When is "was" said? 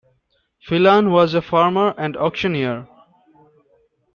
1.11-1.35